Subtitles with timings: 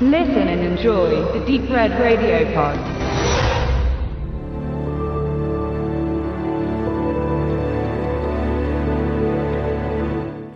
[0.00, 2.76] Listen and enjoy the Deep Red Radio Pod.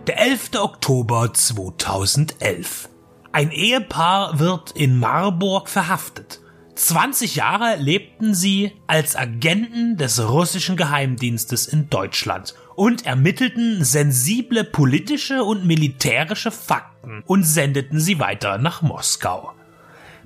[0.07, 0.61] Der 11.
[0.61, 2.89] Oktober 2011.
[3.31, 6.41] Ein Ehepaar wird in Marburg verhaftet.
[6.79, 15.43] 20 Jahre lebten sie als Agenten des russischen Geheimdienstes in Deutschland und ermittelten sensible politische
[15.43, 19.51] und militärische Fakten und sendeten sie weiter nach Moskau.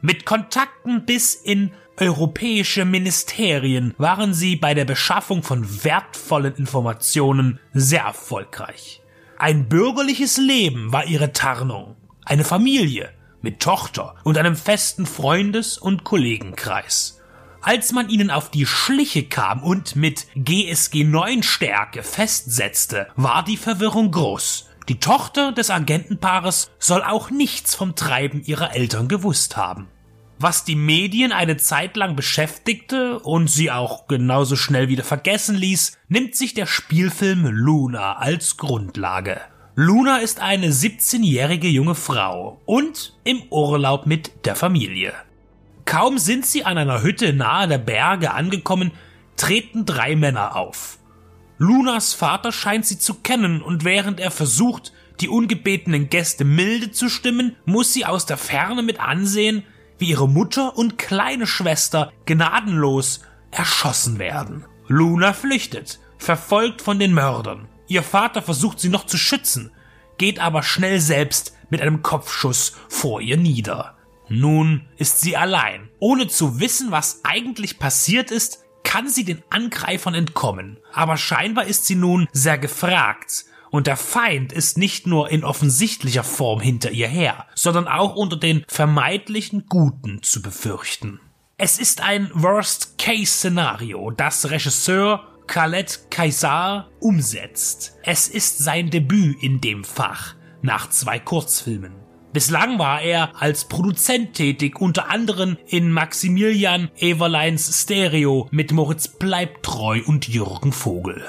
[0.02, 8.04] Mit Kontakten bis in europäische Ministerien waren sie bei der Beschaffung von wertvollen Informationen sehr
[8.04, 9.02] erfolgreich.
[9.40, 11.96] Ein bürgerliches Leben war ihre Tarnung,
[12.26, 13.10] eine Familie
[13.44, 17.20] mit Tochter und einem festen Freundes- und Kollegenkreis.
[17.62, 23.58] Als man ihnen auf die Schliche kam und mit GSG 9 Stärke festsetzte, war die
[23.58, 24.70] Verwirrung groß.
[24.90, 29.88] Die Tochter des Agentenpaares soll auch nichts vom Treiben ihrer Eltern gewusst haben.
[30.40, 35.98] Was die Medien eine Zeit lang beschäftigte und sie auch genauso schnell wieder vergessen ließ,
[36.10, 39.40] nimmt sich der Spielfilm Luna als Grundlage.
[39.76, 45.14] Luna ist eine 17-jährige junge Frau und im Urlaub mit der Familie.
[45.86, 48.92] Kaum sind sie an einer Hütte nahe der Berge angekommen,
[49.36, 51.00] treten drei Männer auf.
[51.58, 57.10] Lunas Vater scheint sie zu kennen und während er versucht, die ungebetenen Gäste milde zu
[57.10, 59.64] stimmen, muss sie aus der Ferne mit ansehen,
[59.98, 64.66] wie ihre Mutter und kleine Schwester gnadenlos erschossen werden.
[64.88, 67.68] Luna flüchtet, verfolgt von den Mördern.
[67.94, 69.72] Ihr Vater versucht sie noch zu schützen,
[70.18, 73.96] geht aber schnell selbst mit einem Kopfschuss vor ihr nieder.
[74.30, 75.92] Nun ist sie allein.
[76.00, 80.80] Ohne zu wissen, was eigentlich passiert ist, kann sie den Angreifern entkommen.
[80.92, 83.46] Aber scheinbar ist sie nun sehr gefragt.
[83.70, 88.38] Und der Feind ist nicht nur in offensichtlicher Form hinter ihr her, sondern auch unter
[88.38, 91.20] den vermeintlichen Guten zu befürchten.
[91.58, 97.98] Es ist ein Worst-Case-Szenario, das Regisseur Khaled Kaisar umsetzt.
[98.04, 101.94] Es ist sein Debüt in dem Fach nach zwei Kurzfilmen.
[102.34, 110.02] Bislang war er als Produzent tätig, unter anderem in Maximilian Everleins Stereo mit Moritz Bleibtreu
[110.06, 111.24] und Jürgen Vogel.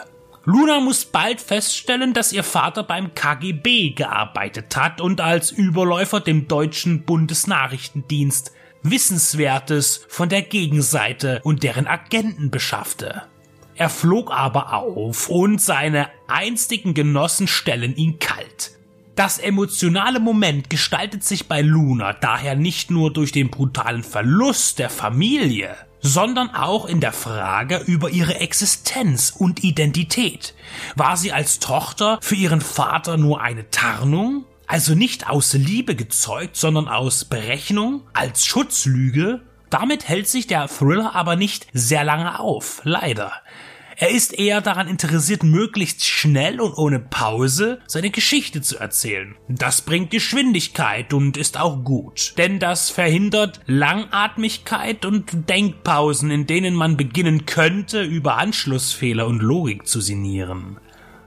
[0.46, 6.48] Luna muss bald feststellen, dass ihr Vater beim KGB gearbeitet hat und als Überläufer dem
[6.48, 13.22] deutschen Bundesnachrichtendienst Wissenswertes von der Gegenseite und deren Agenten beschaffte.
[13.76, 18.72] Er flog aber auf und seine einstigen Genossen stellen ihn kalt.
[19.16, 24.90] Das emotionale Moment gestaltet sich bei Luna daher nicht nur durch den brutalen Verlust der
[24.90, 30.54] Familie, sondern auch in der Frage über ihre Existenz und Identität.
[30.96, 34.44] War sie als Tochter für ihren Vater nur eine Tarnung?
[34.66, 39.42] Also nicht aus Liebe gezeugt, sondern aus Berechnung, als Schutzlüge?
[39.74, 43.32] Damit hält sich der Thriller aber nicht sehr lange auf, leider.
[43.96, 49.34] Er ist eher daran interessiert, möglichst schnell und ohne Pause seine Geschichte zu erzählen.
[49.48, 56.76] Das bringt Geschwindigkeit und ist auch gut, denn das verhindert Langatmigkeit und Denkpausen, in denen
[56.76, 60.78] man beginnen könnte, über Anschlussfehler und Logik zu sinnieren.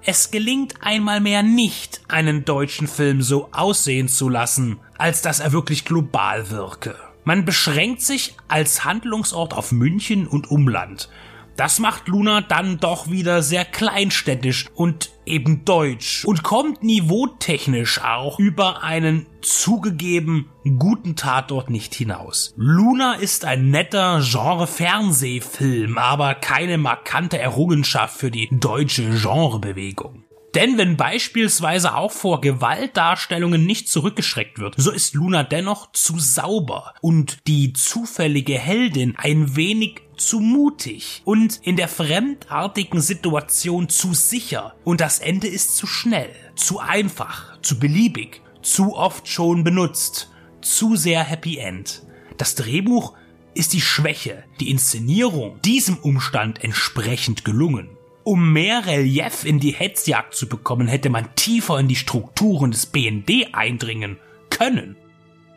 [0.05, 5.51] Es gelingt einmal mehr nicht, einen deutschen Film so aussehen zu lassen, als dass er
[5.51, 6.95] wirklich global wirke.
[7.27, 11.09] Man beschränkt sich als Handlungsort auf München und Umland
[11.57, 18.39] das macht Luna dann doch wieder sehr kleinstädtisch und eben deutsch und kommt niveautechnisch auch
[18.39, 22.53] über einen zugegeben guten Tatort nicht hinaus.
[22.57, 30.26] Luna ist ein netter Genre-Fernsehfilm, aber keine markante Errungenschaft für die deutsche Genrebewegung.
[30.57, 36.95] Denn wenn beispielsweise auch vor Gewaltdarstellungen nicht zurückgeschreckt wird, so ist Luna dennoch zu sauber
[36.99, 44.73] und die zufällige Heldin ein wenig zu mutig und in der fremdartigen Situation zu sicher
[44.83, 50.95] und das Ende ist zu schnell, zu einfach, zu beliebig, zu oft schon benutzt, zu
[50.95, 52.01] sehr Happy End.
[52.39, 53.13] Das Drehbuch
[53.53, 57.96] ist die Schwäche, die Inszenierung diesem Umstand entsprechend gelungen.
[58.27, 62.85] Um mehr Relief in die Hetzjagd zu bekommen, hätte man tiefer in die Strukturen des
[62.85, 64.17] BND eindringen
[64.49, 64.97] können.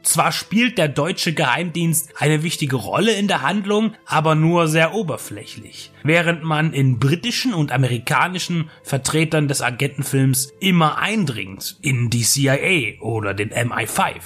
[0.04, 5.90] Zwar spielt der deutsche Geheimdienst eine wichtige Rolle in der Handlung, aber nur sehr oberflächlich,
[6.04, 13.34] während man in britischen und amerikanischen Vertretern des Agentenfilms immer eindringt in die CIA oder
[13.34, 14.20] den MI5.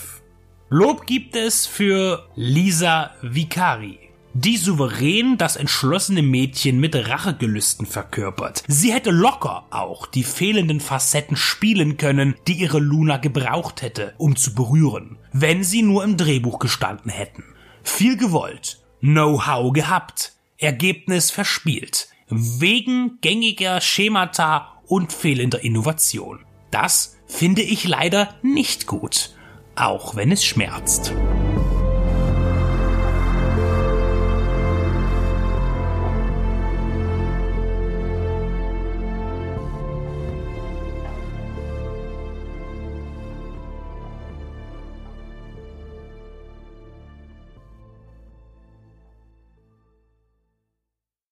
[0.69, 4.05] Lob gibt es für Lisa Vicari.
[4.35, 8.65] Die souverän das entschlossene Mädchen mit Rachegelüsten verkörpert.
[8.67, 14.35] Sie hätte locker auch die fehlenden Facetten spielen können, die ihre Luna gebraucht hätte, um
[14.35, 17.45] zu berühren, wenn sie nur im Drehbuch gestanden hätten.
[17.85, 26.45] Viel gewollt, Know-how gehabt, Ergebnis verspielt, wegen gängiger Schemata und fehlender Innovation.
[26.71, 29.31] Das finde ich leider nicht gut,
[29.77, 31.13] auch wenn es schmerzt.